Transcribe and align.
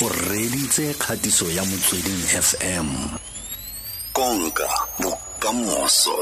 o 0.00 0.08
reditse 0.08 0.94
kgatiso 0.94 1.50
ya 1.50 1.64
motsweding 1.64 2.22
fm 2.42 2.86
konka 4.12 4.68
bokamoso. 5.02 6.16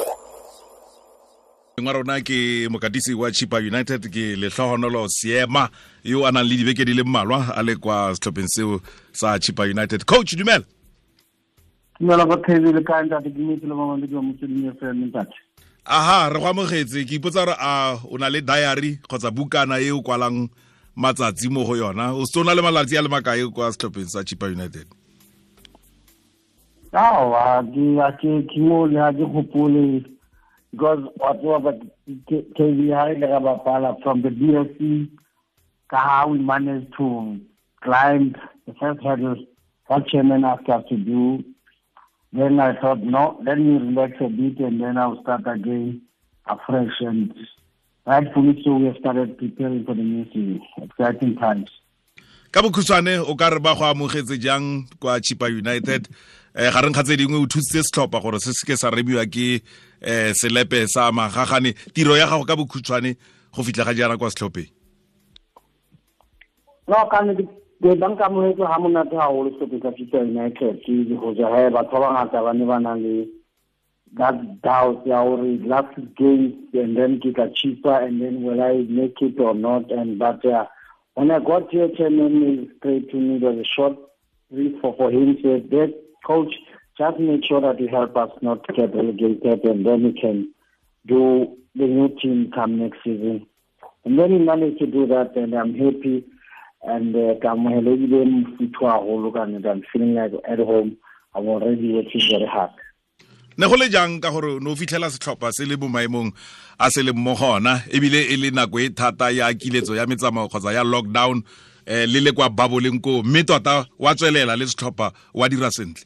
Ngwa 1.80 1.92
rona 1.92 2.20
ke 2.20 2.68
mokatisi 2.70 3.14
wa 3.14 3.30
chipa 3.32 3.56
united 3.56 4.10
ke 4.10 4.36
letlhogonolo 4.36 5.08
seema 5.08 5.68
yo 6.04 6.26
a 6.26 6.32
nang 6.32 6.48
le 6.48 6.56
dibeke 6.56 6.84
di 6.84 6.94
le 6.94 7.02
mmalwa 7.02 7.52
a 7.56 7.62
le 7.62 7.76
kwa 7.76 8.14
setlhopheng 8.14 8.48
seo 8.48 8.80
sa 9.12 9.38
chipa 9.38 9.64
united. 9.64 10.06
Coach 10.06 10.36
dumela. 10.36 10.64
Dumela 12.00 12.24
go 12.24 12.36
thebile 12.36 12.80
ka 12.80 13.02
ntate? 13.02 13.30
Ke 13.30 13.38
metse 13.38 13.66
le 13.66 13.74
mamadi 13.74 14.14
wa 14.14 14.22
motsweding 14.22 14.72
fm 14.80 15.04
ntate. 15.04 15.36
Aha 15.84 16.30
re 16.32 16.40
go 16.40 16.48
amogetse. 16.48 17.04
Ke 17.04 17.20
ipotsa 17.20 17.44
gore 17.44 17.56
a 17.60 18.00
o 18.08 18.16
na 18.16 18.28
le 18.28 18.40
diary 18.40 18.98
kgotsa 19.04 19.30
bukana 19.30 19.80
e 19.80 19.90
o 19.90 20.00
kwalang 20.00 20.48
matsatsi 20.96 21.48
mo 21.50 21.64
go 21.64 21.76
yona 21.76 22.12
o 22.14 22.24
se 22.26 22.42
na 22.42 22.54
le 22.54 22.62
malatsi 22.62 22.98
a 22.98 23.02
le 23.02 23.08
makae 23.08 23.46
kwa 23.54 23.72
setlhopheng 23.72 24.08
sa 24.08 24.24
Chippa 24.24 24.46
united 24.46 24.86
awa 26.92 27.62
ke 28.20 28.60
mo 28.60 28.86
le 28.86 28.94
ga 28.94 29.12
ke 29.12 29.26
gopole 29.32 30.04
because 30.72 31.02
wa 31.20 31.32
tseba 31.34 31.58
but 31.60 31.78
kb 32.56 32.78
ha 32.94 33.10
ile 33.12 33.26
ga 33.26 33.40
bapala 33.40 33.96
from 34.02 34.22
the 34.22 34.30
dsc 34.30 35.08
ka 35.88 35.98
how 35.98 36.28
we 36.28 36.38
managed 36.38 36.92
to 36.96 37.36
climb 37.82 38.34
the 38.66 38.74
first 38.80 39.00
hurdle 39.02 39.36
what 39.86 40.06
chairman 40.08 40.44
asked 40.44 40.68
us 40.68 40.82
to 40.88 40.96
do 40.96 41.44
then 42.36 42.60
I 42.60 42.78
thought, 42.78 42.98
no, 42.98 43.40
let 43.44 43.58
me 43.58 43.78
relax 43.78 44.12
a 44.20 44.28
bit 44.28 44.58
and 44.58 44.80
then 44.80 44.98
I'll 44.98 45.20
start 45.22 45.46
again 45.46 46.02
afresh. 46.46 47.00
And 47.00 47.32
rightfully 48.06 48.62
so, 48.64 48.76
we 48.76 48.86
have 48.86 48.96
started 48.96 49.36
preparing 49.36 49.84
for 49.84 49.94
the 49.94 50.02
new 50.02 50.24
season. 50.26 50.62
Exciting 50.82 51.36
times. 51.36 51.70
ka 52.56 52.62
bokhutshwane 52.62 53.20
o 53.28 53.34
ka 53.36 53.50
re 53.52 53.58
ba 53.60 53.74
go 53.74 53.84
amogetse 53.84 54.38
jang 54.40 54.86
kwa 55.00 55.20
chipa 55.20 55.50
united 55.52 56.08
eh 56.54 56.70
ga 56.72 56.80
re 56.80 56.88
nkga 56.88 57.02
tse 57.04 57.16
dingwe 57.20 57.36
o 57.42 57.46
thusitse 57.46 57.82
setlhopha 57.84 58.22
gore 58.22 58.38
se 58.40 58.54
seke 58.56 58.78
sa 58.80 58.88
rebiwa 58.88 59.26
ke 59.28 59.60
eh 60.00 60.32
selepe 60.32 60.86
sa 60.88 61.12
magagane 61.12 61.74
tiro 61.92 62.16
ya 62.16 62.24
gago 62.24 62.48
ka 62.48 62.56
bokhutshwane 62.56 63.12
go 63.52 63.60
fitlha 63.62 63.84
ga 63.84 63.92
jaana 63.98 64.16
kwa 64.16 64.30
setlhopheng 64.32 64.70
no 66.88 67.04
ka 67.12 67.20
ne 67.28 67.34
ke 67.36 67.92
ba 68.00 68.08
nka 68.08 68.30
mohetso 68.32 68.64
ha 68.64 68.78
monate 68.80 69.12
haholo 69.20 69.52
setlhophe 69.58 69.82
sa 69.82 69.92
chipa 69.92 70.24
united 70.24 70.80
ke 70.80 71.12
go 71.12 71.34
ja 71.36 71.52
batho 71.68 71.92
ba 72.00 72.08
bangata 72.08 72.40
ba 72.40 72.54
ne 72.56 72.64
ba 72.64 72.80
na 72.80 72.94
le 72.96 73.28
that 74.14 74.62
doubt 74.62 75.04
gore 75.04 75.44
last 75.64 75.94
game 76.16 76.68
and 76.72 76.96
then 76.96 77.20
ke 77.20 77.34
ka 77.34 77.46
Chippa 77.48 78.04
and 78.04 78.22
then 78.22 78.42
will 78.42 78.62
I 78.62 78.86
make 78.88 79.20
it 79.20 79.38
or 79.40 79.54
not 79.54 79.90
and 79.90 80.18
but 80.18 80.44
uh, 80.44 80.66
when 81.16 81.30
I 81.30 81.38
got 81.38 81.70
here, 81.70 81.88
chairman 81.96 82.70
straight 82.76 83.10
to 83.10 83.16
me, 83.16 83.38
there's 83.38 83.58
a 83.58 83.64
short 83.64 83.96
brief 84.50 84.78
for, 84.82 84.94
for 84.98 85.10
him, 85.10 85.38
said, 85.42 85.70
that 85.70 85.94
coach, 86.26 86.52
just 86.98 87.18
make 87.18 87.42
sure 87.42 87.62
that 87.62 87.80
you 87.80 87.88
help 87.88 88.14
us 88.18 88.28
not 88.42 88.66
get 88.68 88.94
relegated 88.94 89.64
and 89.64 89.86
then 89.86 90.04
we 90.04 90.12
can 90.12 90.52
do 91.06 91.56
the 91.74 91.86
new 91.86 92.14
team 92.20 92.52
come 92.54 92.78
next 92.78 92.98
season. 93.02 93.46
And 94.04 94.18
then 94.18 94.30
he 94.30 94.38
managed 94.38 94.78
to 94.80 94.86
do 94.86 95.06
that 95.06 95.34
and 95.36 95.54
I'm 95.54 95.72
happy 95.72 96.26
and 96.82 97.14
to 97.14 97.40
our 98.82 99.00
whole 99.00 99.22
look 99.22 99.36
and 99.36 99.64
I'm 99.64 99.82
feeling 99.90 100.16
like 100.16 100.32
at 100.46 100.58
home. 100.58 100.98
I'm 101.34 101.48
already 101.48 101.94
working 101.94 102.20
very 102.30 102.46
hard. 102.46 102.72
Ne 103.58 103.66
go 103.68 103.76
le 103.76 103.88
jang 103.88 104.20
ka 104.20 104.30
gore 104.30 104.60
no 104.60 104.74
fitlhela 104.76 105.10
setlhopha 105.10 105.52
se 105.52 105.64
le 105.64 105.76
a 106.78 106.90
se 106.90 107.02
le 107.02 107.12
mo 107.12 107.34
gona 107.34 107.80
ebile 107.90 108.20
e 108.32 108.36
le 108.36 108.50
nako 108.50 108.78
e 108.80 108.90
thata 108.90 109.30
ya 109.30 109.52
kiletso 109.54 109.96
ya 109.96 110.06
metsamao 110.06 110.48
kgotsa 110.48 110.72
ya 110.72 110.84
lockdown 110.84 111.42
eh 111.86 112.06
le 112.06 112.20
le 112.20 112.32
kwa 112.32 112.50
baboleng 112.50 113.00
ko 113.00 113.22
mme 113.22 113.44
tota 113.44 113.86
wa 113.98 114.14
tswelela 114.14 114.56
le 114.56 114.66
setlhopha 114.66 115.12
wa 115.34 115.48
dira 115.48 115.70
sentle. 115.70 116.04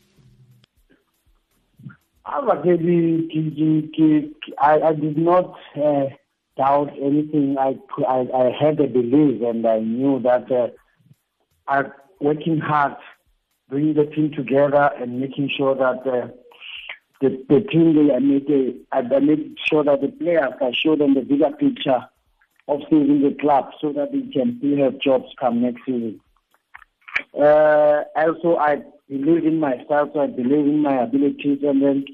I, 4.62 4.80
I 4.80 4.92
did 4.92 5.18
not 5.18 5.55
uh, 5.77 6.05
doubt 6.56 6.90
anything. 7.02 7.56
I, 7.58 7.77
I, 8.06 8.28
I 8.33 8.50
had 8.52 8.78
a 8.78 8.86
belief 8.86 9.42
and 9.42 9.66
I 9.66 9.80
knew 9.80 10.20
that 10.22 10.50
uh, 10.52 10.68
I'm 11.66 11.90
working 12.20 12.60
hard, 12.60 12.94
bringing 13.68 13.94
the 13.94 14.05
team 14.05 14.30
together 14.30 14.90
and 15.00 15.18
making 15.18 15.50
sure 15.56 15.74
that 15.74 16.06
uh, 16.06 16.28
the, 17.20 17.45
the 17.48 17.61
team 17.61 17.95
they 17.95 18.14
I 18.14 18.19
made 18.19 18.51
a, 18.51 18.75
I 18.92 19.19
made 19.20 19.57
sure 19.69 19.85
that 19.85 20.01
the 20.01 20.08
players 20.08 20.53
I 20.61 20.73
show 20.73 20.97
them 20.97 21.14
the 21.14 21.20
bigger 21.20 21.51
picture 21.51 22.08
of 22.69 22.81
saving 22.85 23.23
the 23.23 23.36
club 23.41 23.70
so 23.81 23.92
that 23.92 24.13
they 24.13 24.23
can 24.33 24.57
still 24.58 24.79
have 24.85 25.01
jobs 25.01 25.27
come 25.39 25.63
next 25.63 25.85
season. 25.85 26.20
Uh, 27.39 28.05
also, 28.17 28.57
I 28.57 28.83
believe 29.08 29.45
in 29.45 29.61
myself, 29.61 30.11
so 30.14 30.20
I 30.20 30.27
believe 30.29 30.67
in 30.67 30.83
my 30.83 31.03
abilities, 31.03 31.58
and 31.63 31.83
then, 31.83 32.05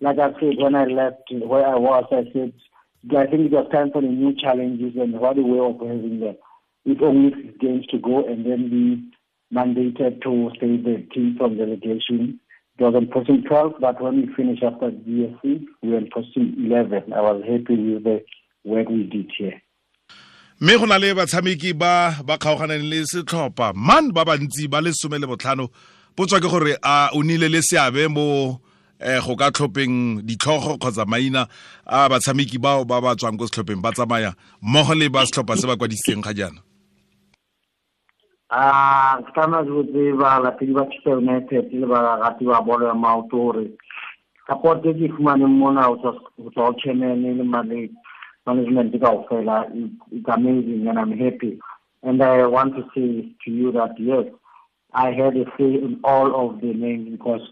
like 0.00 0.18
I 0.18 0.32
said, 0.40 0.54
when 0.58 0.74
I 0.74 0.84
left 0.84 1.22
where 1.30 1.66
I 1.66 1.74
was, 1.74 2.04
I 2.10 2.24
said, 2.32 2.52
I 3.14 3.26
think 3.26 3.46
it 3.46 3.52
was 3.52 3.68
time 3.70 3.90
for 3.92 4.00
the 4.00 4.08
new 4.08 4.34
challenges 4.34 4.94
and 4.96 5.12
what 5.20 5.36
a 5.36 5.42
way 5.42 5.58
of 5.58 5.78
having 5.80 6.20
them. 6.20 6.36
With 6.86 7.02
only 7.02 7.34
six 7.34 7.58
games 7.60 7.86
to 7.86 7.98
go, 7.98 8.26
and 8.26 8.46
then 8.46 8.70
we 8.70 9.56
mandated 9.56 10.22
to 10.22 10.50
save 10.60 10.84
the 10.84 11.06
team 11.12 11.36
from 11.36 11.58
relegation 11.58 12.40
it 12.78 12.82
was 12.82 12.94
on 12.94 13.06
posting 13.06 13.42
12, 13.44 13.74
but 13.80 14.00
when 14.02 14.16
we 14.16 14.34
finished 14.34 14.62
after 14.62 14.90
DSC, 14.90 15.64
we 15.82 15.90
were 15.90 15.96
on 15.96 16.08
posting 16.12 16.54
11. 16.58 17.12
I 17.12 17.20
was 17.20 17.42
happy 17.46 17.94
with 17.94 18.04
the 18.04 18.24
work 18.64 18.88
we 18.88 19.04
did 19.04 19.30
here. 19.36 19.60
mme 20.60 20.78
go 20.78 20.86
na 20.86 20.96
le 20.98 21.14
batshameki 21.14 21.72
ba 21.76 22.14
ba 22.24 22.38
kgaoganeng 22.38 22.86
le 22.88 23.02
setlhopha 23.04 23.74
man 23.74 24.12
ba 24.12 24.24
bantsi 24.24 24.70
ba 24.70 24.80
le 24.80 24.92
some 24.94 25.18
le 25.18 25.26
botlhano 25.26 25.66
potswa 26.16 26.38
ke 26.38 26.48
gore 26.48 26.78
a 26.80 27.10
o 27.12 27.22
nile 27.22 27.50
le 27.50 27.60
seabe 27.60 28.06
mo 28.08 28.60
eh 29.02 29.18
go 29.18 29.34
ka 29.34 29.50
tlhopheng 29.50 30.22
ditlhogo 30.22 30.78
kgotsa 30.78 31.04
maina 31.10 31.48
a 31.84 32.08
batshameki 32.08 32.62
bao 32.62 32.86
ba 32.86 33.02
ba 33.02 33.16
tswang 33.18 33.36
ko 33.36 33.50
setlhopheng 33.50 33.82
ba 33.82 33.90
tsamaya 33.90 34.30
mmogo 34.62 34.94
le 34.94 35.10
ba 35.10 35.26
setlhopha 35.26 35.58
se 35.58 35.66
ba 35.66 35.76
kwadisitseng 35.76 36.22
ga 36.22 36.32
jaana 36.32 36.62
Ah, 38.56 39.18
kana 39.34 39.64
go 39.64 39.82
tseba 39.82 40.38
latedi 40.38 40.72
ba 40.72 40.86
Chippa 40.86 41.16
United 41.18 41.72
le 41.74 41.86
ba 41.88 42.18
rati 42.22 42.44
ba 42.44 42.62
bolo 42.62 42.86
ya 42.86 42.94
support 44.46 44.86
e 44.86 44.94
ke 44.94 45.08
mona 45.18 45.90
o 45.90 45.96
tswa 45.98 46.72
chairman 46.78 47.22
le 47.36 47.42
male 47.42 47.90
management 48.46 48.94
ka 49.00 49.10
ofela 49.10 49.66
it's 50.12 50.28
amazing 50.28 50.86
and 50.86 51.00
I'm 51.00 51.10
happy. 51.18 51.58
And 52.04 52.22
I 52.22 52.46
want 52.46 52.76
to 52.76 52.82
say 52.94 53.26
to 53.44 53.50
you 53.50 53.72
that 53.72 53.98
yes 53.98 54.26
I 54.92 55.10
had 55.10 55.36
a 55.36 55.46
say 55.58 55.74
in 55.74 55.98
all 56.04 56.30
of 56.48 56.60
the 56.60 56.74
names 56.74 57.08
because 57.10 57.42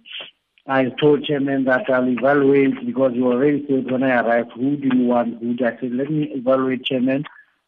I 0.69 0.85
told 1.01 1.25
chairman 1.25 1.65
that 1.65 1.91
I'll 1.91 2.07
evaluate 2.09 2.87
because 2.87 3.11
you 3.17 3.27
already 3.27 3.67
said 3.67 3.91
when 3.91 4.05
I 4.05 4.21
arrived 4.21 4.53
who 4.55 4.77
do 4.77 4.89
you 4.97 5.07
want 5.09 5.41
who 5.43 5.57
I 5.67 5.71
said 5.81 5.95
let 5.95 6.13
me 6.13 6.31
evaluate 6.33 6.85
chairman. 6.85 7.25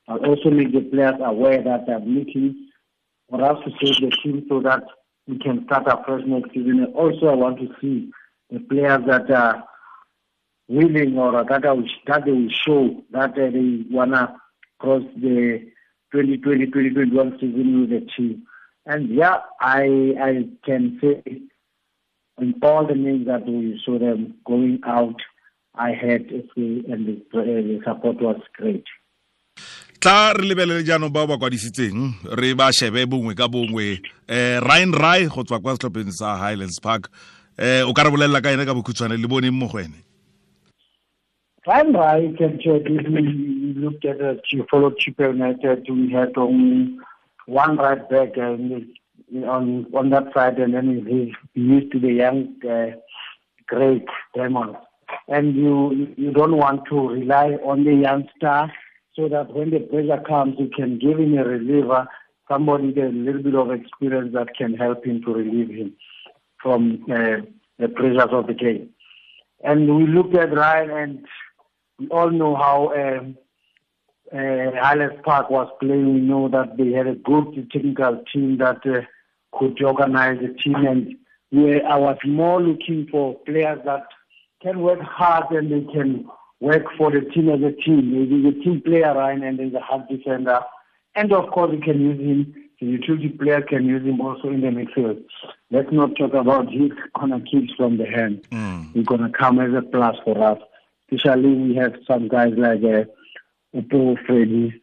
I'll 0.06 0.24
also 0.24 0.50
make 0.50 0.70
the 0.72 0.82
players 0.82 1.18
aware 1.18 1.60
that 1.64 1.88
I'm 1.88 2.14
looking 2.16 2.70
for 3.34 3.50
us 3.50 3.58
to 3.64 3.70
save 3.82 4.00
the 4.00 4.16
team 4.22 4.46
so 4.48 4.60
that 4.60 4.84
we 5.26 5.38
can 5.38 5.64
start 5.64 5.86
afresh 5.88 6.22
next 6.24 6.54
season. 6.54 6.84
And 6.84 6.94
also, 6.94 7.26
I 7.26 7.34
want 7.34 7.58
to 7.58 7.68
see 7.80 8.10
the 8.50 8.60
players 8.60 9.00
that 9.08 9.28
are 9.30 9.64
willing 10.68 11.18
or 11.18 11.32
that, 11.32 11.66
are, 11.66 11.76
that 12.06 12.24
they 12.24 12.30
will 12.30 12.48
show 12.48 13.02
that 13.10 13.32
uh, 13.32 13.50
they 13.50 13.84
want 13.90 14.12
to 14.12 14.36
cross 14.78 15.02
the 15.16 15.68
2020-2021 16.14 17.40
season 17.40 17.80
with 17.80 17.90
the 17.90 18.06
team. 18.16 18.44
And 18.86 19.08
yeah, 19.08 19.38
I 19.60 20.12
I 20.20 20.48
can 20.64 20.98
say 21.00 21.22
in 22.38 22.54
all 22.62 22.86
the 22.86 22.94
names 22.94 23.26
that 23.26 23.46
we 23.46 23.80
saw 23.84 23.98
them 23.98 24.34
going 24.46 24.80
out, 24.86 25.16
I 25.74 25.90
had 25.90 26.30
a 26.30 26.42
and 26.56 27.06
the, 27.08 27.24
uh, 27.32 27.42
the 27.42 27.80
support 27.84 28.20
was 28.20 28.40
great. 28.54 28.84
Tla 30.04 30.34
re 30.36 30.44
lebelele 30.44 30.84
jaanong 30.84 31.08
bao 31.08 31.24
ba 31.26 31.38
kwadisitseng 31.40 32.28
re 32.36 32.52
ba 32.52 32.68
shebe 32.68 33.06
bongwe 33.08 33.32
ka 33.34 33.48
bongwe. 33.48 34.04
Eh 34.28 34.60
ryan 34.60 34.92
Rae 34.92 35.24
go 35.32 35.40
tswa 35.40 35.60
kwa 35.64 35.72
setlhopheng 35.72 36.12
sa 36.12 36.36
highlands 36.36 36.76
park. 36.78 37.08
Eh 37.56 37.80
o 37.80 37.94
ka 37.96 38.04
re 38.04 38.10
bolelela 38.12 38.44
ka 38.44 38.52
ene 38.52 38.66
ka 38.68 38.76
bokhutshwane 38.76 39.16
le 39.16 39.24
boneng 39.24 39.56
mo 39.56 39.64
go 39.66 39.80
ene 39.80 39.96
ryan 41.64 41.96
Rae 41.96 42.36
can 42.36 42.60
we 42.60 43.80
looked 43.80 44.04
at 44.04 44.18
the 44.18 44.38
chief 44.44 44.68
followed 44.70 45.00
Chippa 45.00 45.32
United 45.32 45.88
we 45.88 46.12
had 46.12 46.36
only 46.36 46.98
one 47.46 47.78
right 47.78 48.04
back 48.10 48.36
and 48.36 48.84
on 49.48 49.86
on 49.96 50.10
that 50.10 50.28
side 50.34 50.58
and 50.58 50.74
then 50.74 51.00
he 51.08 51.32
used 51.54 51.90
to 51.92 51.98
the 51.98 52.12
young 52.12 52.52
uh, 52.68 52.92
great 53.66 54.04
Diamond. 54.36 54.76
And 55.28 55.56
you 55.56 56.12
you 56.18 56.30
don't 56.30 56.58
want 56.58 56.84
to 56.90 57.08
rely 57.08 57.56
on 57.64 57.84
the 57.84 57.94
youngster 57.94 58.70
so 59.16 59.28
that 59.28 59.52
when 59.54 59.70
the 59.70 59.80
pressure 59.80 60.22
comes, 60.26 60.56
you 60.58 60.68
can 60.74 60.98
give 60.98 61.18
him 61.18 61.38
a 61.38 61.44
reliever, 61.44 62.06
somebody 62.48 62.88
with 62.88 62.98
a 62.98 63.08
little 63.08 63.42
bit 63.42 63.54
of 63.54 63.70
experience 63.70 64.32
that 64.34 64.56
can 64.56 64.74
help 64.74 65.04
him 65.04 65.22
to 65.22 65.32
relieve 65.32 65.70
him 65.70 65.94
from 66.60 67.04
uh, 67.10 67.36
the 67.78 67.88
pressures 67.88 68.30
of 68.32 68.46
the 68.46 68.54
game. 68.54 68.90
And 69.62 69.96
we 69.96 70.06
looked 70.06 70.36
at 70.36 70.54
Ryan, 70.54 70.90
and 70.90 71.26
we 71.98 72.08
all 72.08 72.30
know 72.30 72.56
how 72.56 72.92
um, 72.94 73.36
uh, 74.32 74.80
Highlands 74.80 75.22
Park 75.24 75.48
was 75.50 75.70
playing. 75.80 76.14
We 76.14 76.20
know 76.20 76.48
that 76.48 76.76
they 76.76 76.90
had 76.92 77.06
a 77.06 77.14
good 77.14 77.70
technical 77.72 78.22
team 78.32 78.58
that 78.58 78.84
uh, 78.86 79.02
could 79.58 79.82
organize 79.82 80.38
the 80.40 80.54
team 80.54 80.74
and 80.74 81.14
where 81.50 81.86
I 81.86 81.96
was 81.96 82.18
more 82.26 82.60
looking 82.60 83.06
for 83.10 83.38
players 83.46 83.78
that 83.84 84.06
can 84.60 84.80
work 84.80 85.00
hard 85.00 85.50
and 85.50 85.70
they 85.70 85.92
can 85.92 86.26
work 86.60 86.84
for 86.96 87.10
the 87.10 87.20
team 87.20 87.48
as 87.50 87.60
a 87.62 87.72
team. 87.72 88.12
Maybe 88.12 88.42
the 88.42 88.62
team 88.62 88.80
player, 88.84 89.14
Ryan, 89.14 89.42
and 89.42 89.58
then 89.58 89.72
the 89.72 89.80
hard 89.80 90.08
defender. 90.08 90.60
And 91.14 91.32
of 91.32 91.50
course, 91.50 91.72
you 91.72 91.80
can 91.80 92.00
use 92.00 92.20
him. 92.20 92.54
The 92.80 92.86
utility 92.86 93.28
player 93.28 93.62
can 93.62 93.86
use 93.86 94.04
him 94.04 94.20
also 94.20 94.48
in 94.48 94.60
the 94.60 94.68
midfield. 94.68 95.22
Let's 95.70 95.92
not 95.92 96.16
talk 96.16 96.34
about 96.34 96.72
his 96.72 96.90
corner 97.16 97.40
kicks 97.40 97.72
from 97.76 97.98
the 97.98 98.06
hand. 98.06 98.46
Mm. 98.50 98.92
He's 98.92 99.06
going 99.06 99.20
to 99.20 99.30
come 99.30 99.60
as 99.60 99.72
a 99.74 99.82
plus 99.82 100.16
for 100.24 100.42
us. 100.42 100.58
Especially 101.12 101.54
we 101.54 101.76
have 101.76 101.94
some 102.06 102.28
guys 102.28 102.52
like 102.56 102.82
uh, 102.82 103.04
Upo 103.76 104.16
Freddy, 104.26 104.80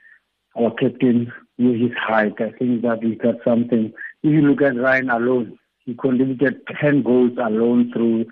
our 0.56 0.72
captain, 0.72 1.32
with 1.58 1.80
his 1.80 1.92
height. 1.98 2.34
I 2.40 2.52
think 2.58 2.82
that 2.84 3.04
we 3.04 3.16
got 3.16 3.36
something. 3.44 3.94
If 4.24 4.32
you 4.32 4.42
look 4.42 4.62
at 4.62 4.80
Ryan 4.80 5.10
alone, 5.10 5.60
he 5.86 5.94
contributed 5.96 6.62
10 6.80 7.04
goals 7.04 7.38
alone 7.38 7.92
through 7.94 8.26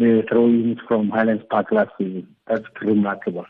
the 0.00 0.24
throw-ins 0.28 0.78
from 0.88 1.10
Highlands 1.10 1.44
Park 1.50 1.70
last 1.70 1.90
season. 1.98 2.26
That's 2.48 2.64
remarkable. 2.82 3.46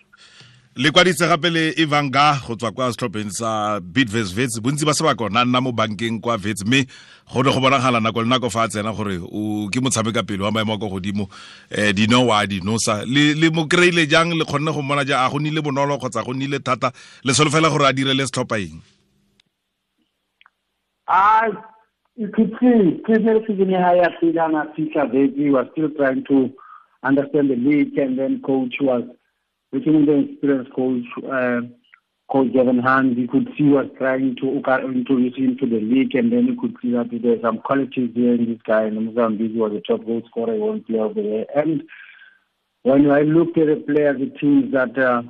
le 0.76 0.90
kwaditse 0.94 1.26
gape 1.28 1.50
le 1.50 1.74
ivanka 1.76 2.38
go 2.46 2.54
tswa 2.54 2.70
kwa 2.72 2.92
setlhopheng 2.92 3.30
sa 3.34 3.80
bitves 3.80 4.30
vets 4.32 4.60
bontsi 4.62 4.86
ba 4.86 4.94
sebaka 4.94 5.28
na 5.28 5.44
nna 5.44 5.60
mo 5.60 5.72
bankeng 5.72 6.20
kwa 6.22 6.36
vets 6.38 6.62
mme 6.64 6.86
go 7.34 7.42
ne 7.42 7.50
go 7.50 7.60
bonagala 7.60 8.00
nako 8.00 8.22
le 8.22 8.28
nako 8.30 8.50
fa 8.50 8.62
a 8.62 8.68
tsena 8.68 8.94
gore 8.94 9.18
o 9.18 9.68
ke 9.68 9.82
motshameka 9.82 10.22
pele 10.22 10.46
wa 10.46 10.52
maemo 10.54 10.74
a 10.74 10.78
kwa 10.78 10.88
godimo. 10.88 11.26
Um 11.76 11.92
dino 11.92 12.26
wa 12.26 12.46
dinosa 12.46 13.02
le 13.04 13.50
mo 13.50 13.66
kry-ile 13.66 14.06
jang 14.06 14.30
le 14.30 14.44
kgonne 14.46 14.72
go 14.72 14.80
mona 14.80 15.04
jang? 15.04 15.26
A 15.26 15.28
go 15.28 15.38
nnile 15.38 15.60
bonolo 15.60 15.98
kgotsa 15.98 16.24
go 16.24 16.32
nnile 16.32 16.62
thata? 16.62 16.92
Le 17.24 17.34
solofela 17.34 17.68
gore 17.68 17.90
a 17.90 17.92
direle 17.92 18.24
setlhopha 18.24 18.62
eng 18.62 18.80
you 22.16 22.28
could 22.28 22.52
see 22.60 23.00
Premier 23.04 23.82
Haya 23.82 24.10
Filana 24.20 24.74
Fika 24.74 25.00
Vegi 25.00 25.50
was 25.50 25.66
still 25.72 25.90
trying 25.90 26.24
to 26.26 26.52
understand 27.02 27.50
the 27.50 27.56
league 27.56 27.96
and 27.98 28.18
then 28.18 28.42
coach 28.42 28.74
was 28.80 29.04
looking 29.72 30.04
the 30.06 30.30
experienced 30.30 30.72
coach 30.74 31.04
uh, 31.30 31.60
coach 32.30 32.52
Gavin 32.52 32.78
Hunt 32.78 33.16
you 33.16 33.28
could 33.28 33.48
see 33.56 33.64
was 33.64 33.86
trying 33.98 34.36
to 34.36 34.48
introduce 34.56 35.36
him 35.36 35.56
to 35.58 35.66
the 35.66 35.80
league 35.80 36.14
and 36.14 36.32
then 36.32 36.46
you 36.46 36.60
could 36.60 36.76
see 36.82 36.92
that 36.92 37.08
there's 37.10 37.42
some 37.42 37.58
qualities 37.58 38.10
there 38.14 38.34
in 38.34 38.46
this 38.46 38.62
guy 38.66 38.84
and 38.84 39.06
Mozambique 39.06 39.52
was 39.54 39.72
a 39.72 39.80
top 39.80 40.04
goal 40.04 40.22
scorer 40.28 40.56
one 40.56 40.82
player 40.84 41.04
over 41.04 41.22
there. 41.22 41.46
And 41.56 41.82
when 42.82 43.10
I 43.10 43.22
looked 43.22 43.58
at 43.58 43.66
the 43.66 43.76
players 43.76 44.18
the 44.18 44.30
teams 44.38 44.72
that 44.72 44.98
uh, 44.98 45.22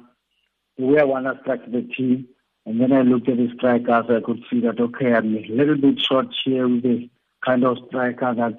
where 0.76 1.06
one 1.06 1.26
attracted 1.26 1.72
the 1.72 1.82
team 1.94 2.26
and 2.66 2.80
then 2.80 2.92
I 2.92 3.02
looked 3.02 3.28
at 3.28 3.36
the 3.36 3.50
strikers, 3.56 4.06
I 4.08 4.20
could 4.24 4.42
see 4.50 4.60
that, 4.60 4.80
okay, 4.80 5.14
I'm 5.14 5.34
a 5.36 5.46
little 5.48 5.76
bit 5.76 6.00
short 6.00 6.26
here 6.44 6.68
with 6.68 6.82
the 6.82 7.08
kind 7.44 7.64
of 7.64 7.78
striker 7.88 8.34
that 8.34 8.56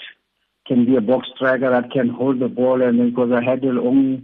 can 0.68 0.86
be 0.86 0.95
a 0.95 1.01
box 1.01 1.27
striker 1.36 1.69
that 1.69 1.92
can 1.92 2.09
hold 2.09 2.39
the 2.39 2.48
ball. 2.48 2.81
And 2.81 3.00
then 3.00 3.12
because 3.12 3.31
I 3.31 3.44
had 3.44 3.63
only 3.63 4.24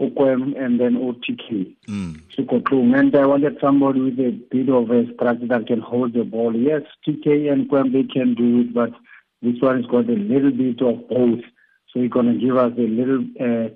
Okwem 0.00 0.58
and 0.60 0.78
then 0.78 0.96
OTK. 0.96 1.74
Mm. 1.88 2.94
And 2.94 3.16
I 3.16 3.26
wanted 3.26 3.58
somebody 3.60 4.00
with 4.00 4.18
a 4.20 4.30
bit 4.50 4.68
of 4.68 4.90
a 4.90 5.12
structure 5.14 5.46
that 5.46 5.66
can 5.66 5.80
hold 5.80 6.12
the 6.12 6.24
ball. 6.24 6.54
Yes, 6.54 6.82
TK 7.06 7.50
and 7.50 7.68
Kwem, 7.68 7.92
they 7.92 8.04
can 8.04 8.34
do 8.34 8.60
it, 8.60 8.74
but 8.74 8.90
this 9.42 9.60
one 9.60 9.82
has 9.82 9.86
got 9.86 10.08
a 10.08 10.12
little 10.12 10.50
bit 10.50 10.80
of 10.82 11.08
both. 11.08 11.40
So 11.92 12.00
he's 12.00 12.10
going 12.10 12.26
to 12.26 12.38
give 12.38 12.56
us 12.56 12.72
a 12.76 12.80
little 12.80 13.24
uh, 13.40 13.68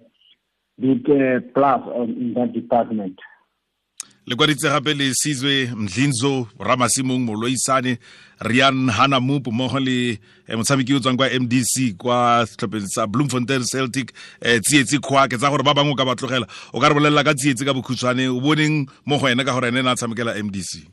bit 0.78 1.08
uh, 1.08 1.40
plus 1.54 1.80
on, 1.86 2.10
in 2.10 2.34
that 2.34 2.52
department. 2.52 3.18
Le 4.26 4.36
kwaditse 4.36 4.68
gape 4.68 4.94
le 4.94 5.14
sizwe 5.14 5.70
mdlinzo 5.76 6.46
ramasimong 6.58 7.24
moloisane 7.24 7.98
rian 8.40 8.90
hanamup 8.90 9.46
mmogo 9.46 9.78
le 9.80 10.18
eh, 10.48 10.56
motshameki 10.56 10.94
o 10.94 11.00
tswang 11.00 11.16
kwa 11.16 11.28
mdc 11.40 11.96
kwa 11.96 12.46
setlhopheng 12.46 12.86
sa 12.86 13.06
bloemfontein 13.06 13.64
celtic 13.64 14.12
um 14.42 14.60
tsietsi 14.60 14.98
kgwake 14.98 15.36
tsa 15.36 15.50
gore 15.50 15.62
ba 15.62 15.74
bangwe 15.74 15.92
o 15.92 15.96
ka 15.96 16.04
ba 16.04 16.16
tlogela. 16.16 16.46
O 16.72 16.80
ka 16.80 16.88
re 16.88 16.94
bolelela 16.94 17.24
ka 17.24 17.34
tsietsi 17.34 17.64
ka 17.64 17.72
bokhutshwane 17.74 18.28
o 18.28 18.40
boneng 18.40 18.88
mo 19.06 19.18
go 19.18 19.28
ene 19.28 19.44
ka 19.44 19.52
gore 19.52 19.68
ene 19.68 19.82
na 19.82 19.94
tshamekela 19.94 20.34
mdc 20.42 20.88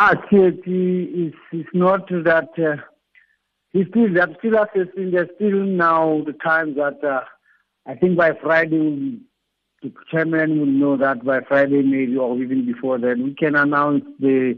Ah, 0.00 0.14
TAT 0.14 0.62
is, 0.64 1.34
is 1.52 1.66
not 1.74 2.06
that 2.08 2.50
uh, 2.56 2.76
he's 3.72 3.88
still, 3.88 4.14
they're 4.14 4.32
still 4.38 4.54
assessing, 4.54 5.10
they're 5.10 5.28
still 5.34 5.64
now 5.64 6.22
the 6.24 6.34
time 6.34 6.76
that 6.76 7.02
uh, 7.02 7.22
I 7.84 7.96
think 7.96 8.16
by 8.16 8.30
Friday 8.40 9.18
the 9.82 9.92
chairman 10.10 10.58
will 10.58 10.66
know 10.66 10.96
that 10.96 11.24
by 11.24 11.40
Friday 11.40 11.82
maybe 11.82 12.16
or 12.16 12.36
even 12.36 12.66
before 12.66 12.98
then 12.98 13.22
we 13.22 13.34
can 13.34 13.54
announce 13.54 14.04
the 14.18 14.56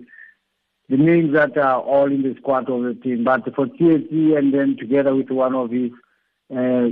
the 0.91 0.97
names 0.97 1.33
that 1.33 1.57
are 1.57 1.81
all 1.81 2.07
in 2.07 2.23
the 2.23 2.35
squad 2.41 2.69
of 2.69 2.83
the 2.83 2.95
team. 2.95 3.23
But 3.23 3.55
for 3.55 3.67
TAT 3.67 4.11
and 4.11 4.53
then 4.53 4.77
together 4.77 5.15
with 5.15 5.31
one 5.31 5.55
of 5.55 5.71
his 5.71 5.93
uh, 6.55 6.89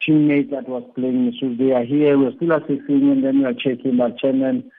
teammates 0.00 0.50
that 0.50 0.66
was 0.68 0.90
playing, 0.94 1.36
so 1.38 1.54
they 1.54 1.72
are 1.72 1.84
here. 1.84 2.18
We're 2.18 2.34
still 2.36 2.52
assessing 2.52 3.10
and 3.12 3.22
then 3.22 3.40
we 3.40 3.44
are 3.44 3.52
checking. 3.52 3.98
But 3.98 4.18
chairman, 4.18 4.70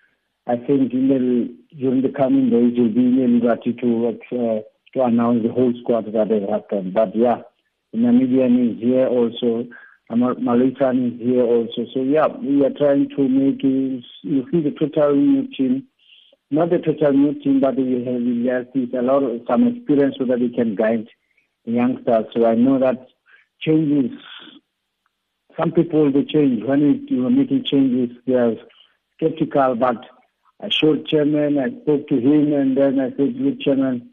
I 0.47 0.57
think 0.57 0.91
in 0.91 1.07
the, 1.07 1.77
during 1.77 2.01
the 2.01 2.09
coming 2.09 2.49
days 2.49 2.77
will 2.77 2.89
be 2.89 3.23
in 3.23 3.39
liberty 3.39 3.73
to 3.73 4.07
uh, 4.07 4.61
to 4.93 5.03
announce 5.03 5.43
the 5.43 5.51
whole 5.51 5.73
squad 5.81 6.11
that 6.11 6.31
has 6.31 6.49
happened. 6.49 6.95
But 6.95 7.15
yeah, 7.15 7.41
the 7.91 7.99
Namibian 7.99 8.75
is 8.75 8.81
here 8.81 9.07
also. 9.07 9.67
Malitan 10.11 11.15
is 11.15 11.21
here 11.21 11.43
also. 11.43 11.85
So 11.93 12.01
yeah, 12.01 12.27
we 12.27 12.65
are 12.65 12.69
trying 12.69 13.09
to 13.15 13.27
make 13.27 13.63
it, 13.63 14.03
you 14.21 14.45
see 14.51 14.61
the 14.61 14.75
total 14.79 15.15
new 15.15 15.47
team, 15.55 15.87
not 16.51 16.69
the 16.69 16.77
total 16.79 17.13
new 17.13 17.33
team, 17.41 17.59
but 17.61 17.75
we 17.75 18.03
have 18.05 18.21
yes, 18.21 18.65
a 18.93 19.01
lot 19.01 19.23
of 19.23 19.41
some 19.47 19.67
experience 19.67 20.15
so 20.19 20.25
that 20.25 20.39
we 20.39 20.53
can 20.53 20.75
guide 20.75 21.07
the 21.65 21.71
youngsters. 21.71 22.25
So 22.33 22.45
I 22.45 22.55
know 22.55 22.79
that 22.79 23.07
changes. 23.59 24.17
Some 25.57 25.71
people 25.71 26.11
they 26.11 26.23
change 26.25 26.63
when 26.63 27.05
you 27.09 27.25
are 27.25 27.29
making 27.29 27.65
changes. 27.65 28.15
They 28.27 28.33
are 28.33 28.55
skeptical, 29.15 29.75
but 29.75 29.97
I 30.61 30.69
showed 30.69 31.07
chairman. 31.07 31.59
I 31.59 31.69
spoke 31.81 32.07
to 32.09 32.15
him, 32.15 32.53
and 32.53 32.77
then 32.77 32.99
I 32.99 33.09
said, 33.11 33.35
"Look, 33.35 33.61
chairman." 33.61 34.09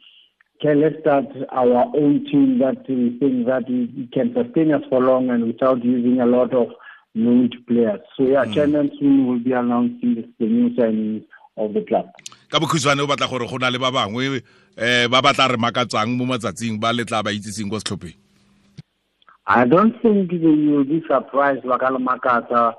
Okay, 0.61 0.75
let's 0.75 1.01
start 1.01 1.27
our 1.53 1.91
own 1.97 2.25
team 2.31 2.59
that 2.59 2.85
we 2.89 3.17
think 3.19 3.47
that 3.47 3.65
we 3.69 4.09
can 4.13 4.35
sustain 4.35 4.73
us 4.73 4.83
for 4.89 5.01
long 5.01 5.31
and 5.31 5.47
without 5.47 5.83
using 5.85 6.21
a 6.21 6.27
lot 6.27 6.53
of 6.55 6.69
loaned 7.15 7.57
players. 7.67 8.01
So 8.17 8.25
yeah, 8.25 8.45
mm. 8.45 8.55
chairman 8.55 8.91
soon 8.99 9.27
will 9.27 9.41
be 9.41 9.53
announcing 9.53 10.15
the, 10.15 10.29
the 10.39 10.47
new 10.47 10.71
signings 10.77 11.25
of 11.57 11.75
the 11.75 11.83
club. 11.83 12.11
ka 12.51 12.59
bokhutshwane 12.59 13.01
o 13.01 13.07
batla 13.07 13.31
gore 13.31 13.47
go 13.47 13.59
na 13.59 13.69
le 13.71 13.79
ba 13.79 13.93
bangwe 13.93 14.43
um 14.77 15.11
ba 15.11 15.23
batla 15.23 15.51
re 15.51 15.57
makatsang 15.57 16.17
mo 16.19 16.27
matsatsing 16.27 16.81
ba 16.81 16.91
letla 16.93 17.23
ba 17.23 17.31
itseseng 17.31 17.71
kwa 17.71 17.79
setlhopheng 17.79 18.17
I 19.47 19.65
don't 19.67 19.95
think 20.03 20.33
you 20.33 20.71
will 20.71 20.85
be 20.85 21.03
surprised 21.07 21.63
Wakala 21.65 21.99
Makata 21.99 22.75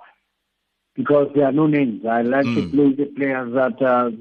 because 0.96 1.28
there 1.36 1.46
are 1.46 1.52
no 1.52 1.68
names. 1.68 2.06
I 2.06 2.22
like 2.22 2.46
mm. 2.46 2.56
to 2.56 2.62
play 2.70 2.94
the 2.94 3.06
players 3.12 3.54
that 3.54 3.82
uh, 3.82 4.12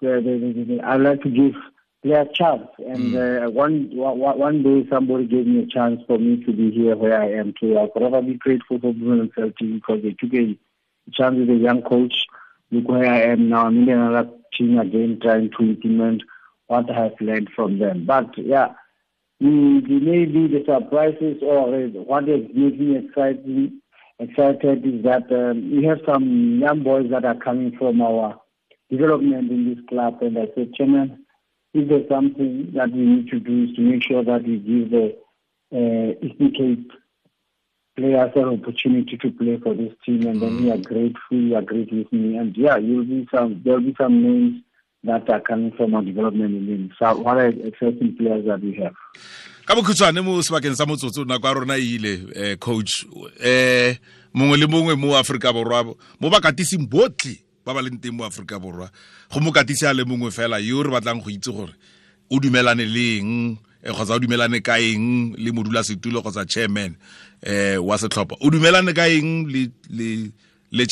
the, 0.00 0.22
the, 0.22 0.64
the, 0.64 0.80
I 0.82 0.96
like 0.96 1.22
to 1.22 1.30
give 1.30 1.54
their 2.02 2.24
chance. 2.26 2.68
And 2.78 3.14
mm. 3.14 3.46
uh, 3.46 3.50
one, 3.50 3.90
one 3.92 4.62
day 4.62 4.88
somebody 4.90 5.26
gave 5.26 5.46
me 5.46 5.62
a 5.62 5.66
chance 5.66 6.00
for 6.06 6.18
me 6.18 6.42
to 6.44 6.52
be 6.52 6.70
here 6.70 6.96
where 6.96 7.20
I 7.20 7.32
am 7.32 7.54
today. 7.58 7.76
I'll 7.78 7.90
forever 7.90 8.22
be 8.22 8.34
grateful 8.34 8.78
for 8.78 8.92
Bloem 8.92 9.34
Celtic 9.34 9.58
because 9.58 10.02
they 10.02 10.16
took 10.18 10.34
a 10.34 10.58
chance 11.12 11.36
with 11.36 11.50
a 11.50 11.54
young 11.54 11.82
coach. 11.82 12.26
Look 12.70 12.88
where 12.88 13.06
I 13.06 13.22
am 13.22 13.48
now. 13.48 13.66
I'm 13.66 13.82
in 13.82 13.88
another 13.88 14.30
team 14.56 14.78
again 14.78 15.18
trying 15.22 15.50
to 15.58 15.64
implement 15.64 16.22
what 16.66 16.90
I 16.90 17.04
have 17.04 17.12
learned 17.20 17.50
from 17.54 17.78
them. 17.78 18.06
But 18.06 18.36
yeah, 18.36 18.74
the 19.40 19.46
maybe 19.46 20.48
the 20.48 20.64
surprises 20.66 21.42
or 21.42 21.70
what 22.04 22.26
has 22.28 22.42
made 22.54 22.80
me 22.80 22.96
excited, 22.96 23.72
excited 24.18 24.86
is 24.86 25.04
that 25.04 25.30
um, 25.30 25.70
we 25.70 25.84
have 25.84 25.98
some 26.06 26.58
young 26.60 26.82
boys 26.82 27.10
that 27.10 27.24
are 27.24 27.36
coming 27.36 27.76
from 27.78 28.00
our 28.00 28.40
development 28.90 29.50
in 29.50 29.74
this 29.74 29.84
club. 29.88 30.18
And 30.22 30.38
I 30.38 30.46
said, 30.54 30.74
Chairman, 30.74 31.25
if 31.76 31.88
there's 31.88 32.08
something 32.08 32.72
that 32.74 32.90
we 32.92 33.00
need 33.00 33.28
to 33.28 33.40
do 33.40 33.64
is 33.64 33.76
to 33.76 33.82
make 33.82 34.02
sure 34.02 34.24
that 34.24 34.42
we 34.44 34.58
give 34.58 34.90
the 34.90 35.16
uh, 35.72 36.26
Eastern 36.26 36.52
Cape 36.52 36.92
players 37.96 38.32
an 38.36 38.44
opportunity 38.44 39.16
to 39.16 39.30
play 39.30 39.58
for 39.62 39.74
this 39.74 39.92
team, 40.04 40.26
and 40.26 40.40
then 40.40 40.62
we 40.62 40.70
are 40.70 40.78
grateful, 40.78 41.38
you 41.38 41.56
agreed 41.56 41.90
with 41.92 42.12
me, 42.12 42.36
and 42.36 42.56
yeah, 42.56 42.76
you'll 42.76 43.04
be 43.04 43.26
some, 43.30 43.62
there'll 43.64 43.80
be 43.80 43.94
some 43.98 44.22
names 44.22 44.62
that 45.04 45.28
are 45.30 45.40
coming 45.40 45.72
from 45.72 45.94
our 45.94 46.02
development 46.02 46.54
in 46.68 46.92
so 46.98 47.16
what 47.18 47.38
are 47.38 47.46
exciting 47.46 48.16
players 48.16 48.44
that 48.46 48.60
we 48.60 48.74
have. 48.74 48.94
ka 49.66 49.74
bokhutshwane 49.74 50.22
mo 50.22 50.38
sebakeng 50.42 50.78
sa 50.78 50.86
motsotso 50.86 51.26
nako 51.26 51.46
ya 51.46 51.54
rona 51.54 51.76
ile 51.78 52.22
um 52.30 52.56
coach. 52.58 53.06
Um 53.06 53.94
mongwe 54.34 54.56
le 54.58 54.66
mongwe 54.66 54.94
mo 54.94 55.16
aforika 55.18 55.52
borwa 55.52 55.94
mo 56.20 56.30
bakatising 56.30 56.86
botlhe 56.86 57.42
ba 57.66 57.74
ba 57.74 57.82
leng 57.82 57.98
teng 57.98 58.14
mo 58.14 58.22
aforika 58.22 58.62
borwa 58.62 58.86
go 59.26 59.40
mo 59.42 59.50
katise 59.50 59.90
a 59.90 59.92
le 59.92 60.06
mongwe 60.06 60.30
fela 60.30 60.62
yo 60.62 60.86
re 60.86 60.90
batlang 60.94 61.18
go 61.18 61.30
itse 61.30 61.50
gore 61.50 61.74
o 62.30 62.38
dumelane 62.38 62.86
le 62.86 63.18
eng 63.18 63.58
eh, 63.82 63.90
kgotsa 63.90 64.14
o 64.14 64.22
dumelane 64.22 64.62
ka 64.62 64.78
eng 64.78 65.34
le 65.34 65.50
modula 65.50 65.82
setulo 65.82 66.22
kgotsa 66.22 66.46
chairman 66.46 66.94
eh 67.42 67.76
wa 67.82 67.98
setlhopha. 67.98 68.38
O 68.40 68.50
dumelane 68.50 68.94
ka 68.94 69.10
eng 69.10 69.50
le 69.50 69.66
le 69.90 70.30
le 70.70 70.84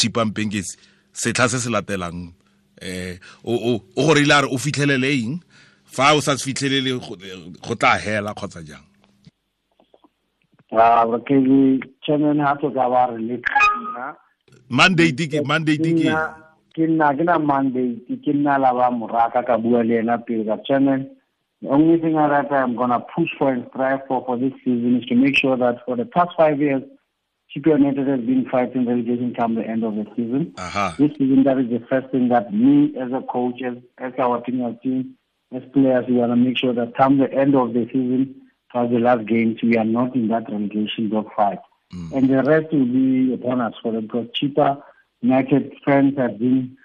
setlha 1.15 1.49
se 1.49 1.59
se 1.59 1.71
latelang 1.71 2.35
eh 2.83 3.19
o 3.45 3.79
gore 3.95 4.23
ile 4.27 4.35
a 4.35 4.43
re 4.43 4.49
o 4.51 4.59
fitlhelele 4.59 5.11
eng? 5.15 5.41
Fa 5.87 6.15
o 6.15 6.21
sa 6.21 6.37
se 6.37 6.43
fitlhelele 6.43 6.99
go 6.99 7.75
tla 7.79 7.99
hela 7.99 8.35
kgotsa 8.35 8.67
jang? 8.67 8.83
Ah, 10.75 11.07
ke 11.23 11.39
chairman 12.03 12.43
ha 12.43 12.59
to 12.59 12.67
ka 12.75 12.91
ba 12.91 13.15
re 13.15 13.23
le 13.23 13.39
mandate 14.71 15.31
ke 15.31 15.39
mandate 15.47 15.83
ke 15.83 16.11
ke 16.75 16.89
nna 16.89 17.15
ke 17.17 17.25
na 17.25 17.39
mandate 17.39 18.23
ke 18.25 18.33
nna 18.35 18.59
la 18.59 18.73
ba 18.73 18.91
moraka 18.91 19.47
ka 19.47 19.57
bua 19.59 19.83
le 19.83 19.99
ena 19.99 20.19
pele 20.19 20.45
ka 20.45 20.57
chairman 20.67 21.09
the 21.63 21.69
only 21.71 21.99
thing 21.99 22.17
I 22.17 22.29
that 22.29 22.53
I'm 22.53 22.77
gonna 22.77 23.01
push 23.01 23.31
for 23.39 23.53
and 23.53 23.67
strive 23.71 24.01
for 24.09 24.25
for 24.27 24.37
this 24.37 24.53
season 24.65 25.01
is 25.01 25.07
to 25.07 25.15
make 25.15 25.37
sure 25.37 25.57
that 25.57 25.85
for 25.87 25.97
the 25.97 26.05
past 26.05 26.31
five 26.37 26.61
years 26.61 26.83
Chippa 27.55 27.79
United 27.79 28.09
has 28.09 28.21
been 28.21 28.47
fighting 28.51 28.87
relegation 28.87 29.35
come 29.35 29.55
the 29.55 29.67
end 29.67 29.85
of 29.85 29.95
the 29.95 30.05
season. 30.17 30.53
aha. 30.59 30.97
This 30.99 31.13
season, 31.13 31.45
that 31.45 31.59
is 31.59 31.71
the 31.71 31.81
first 31.89 32.11
thing 32.11 32.29
that 32.29 32.53
me 32.53 32.93
as 32.99 33.13
a 33.13 33.23
coach, 33.23 33.63
as, 33.63 33.77
as 33.99 34.13
our 34.19 34.41
team, 34.41 34.63
our 34.63 34.73
team, 34.83 35.15
as 35.53 35.63
players, 35.73 36.05
we 36.09 36.15
want 36.15 36.33
to 36.33 36.37
make 36.37 36.59
sure 36.59 36.75
that 36.75 36.97
come 36.97 37.19
the 37.19 37.33
end 37.33 37.55
of 37.55 37.73
the 37.73 37.87
season, 37.87 38.35
for 38.73 38.89
the 38.89 38.99
last 38.99 39.27
games, 39.27 39.63
we 39.63 39.77
are 39.77 39.85
not 39.85 40.17
in 40.17 40.29
that 40.29 40.51
relegation 40.51 41.09
dogfight. 41.11 41.61
Mm. 41.93 42.13
And 42.13 42.29
the 42.29 42.43
rest 42.43 42.73
will 42.73 42.87
be 42.87 43.33
upon 43.33 43.61
us. 43.61 43.75
For 43.81 43.93
the 43.93 44.01
because 44.01 44.27
Chippa 44.31 44.83
United 45.25 45.73
Friends 45.83 46.19
have 46.19 46.39
been 46.39 46.77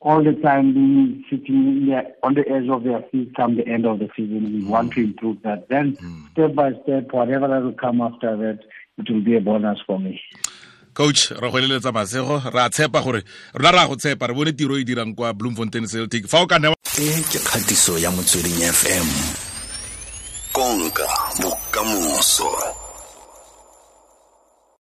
all 0.00 0.24
the 0.24 0.32
time 0.32 0.72
being 0.72 1.24
sitting 1.28 1.86
there 1.86 2.06
on 2.22 2.34
the 2.34 2.48
edge 2.48 2.68
of 2.68 2.82
their 2.82 3.04
seats 3.12 3.30
come 3.36 3.56
the 3.56 3.66
end 3.68 3.84
of 3.84 3.98
the 3.98 4.08
season. 4.16 4.52
We 4.54 4.64
want 4.64 4.94
to 4.94 5.00
improve 5.00 5.42
that. 5.42 5.68
Then, 5.68 5.96
mm. 5.96 6.30
step 6.32 6.54
by 6.54 6.72
step, 6.82 7.12
whatever 7.12 7.46
that 7.48 7.62
will 7.62 7.72
come 7.72 8.00
after 8.00 8.36
that, 8.36 8.60
it 8.96 9.10
will 9.10 9.20
be 9.20 9.36
a 9.36 9.40
bonus 9.40 9.78
for 9.86 9.98
me. 10.00 10.20
coach 10.94 11.30
re 11.42 11.50
go 11.50 11.58
eleletsa 11.58 11.90
masego 11.92 12.38
re 12.54 12.60
a 12.62 12.70
tshepa 12.70 13.02
gore 13.02 13.22
rona 13.54 13.72
ra 13.76 13.86
go 13.88 13.96
tshepa 13.96 14.28
re 14.28 14.34
bone 14.34 14.52
tiro 14.54 14.76
e 14.78 14.84
dirang 14.84 15.10
kwa 15.16 15.32
bloemfontein 15.34 15.88
celtic 15.90 16.28
fa 16.30 16.42
o 16.42 16.46
ka 16.46 16.58
newa 16.62 16.76
e 17.02 17.08
ke 17.30 17.42
kgatiso 17.42 17.98
ya 17.98 18.14
motsweding 18.14 18.62
fm 18.62 19.08
konka 20.54 21.08
bokamoso 21.42 22.83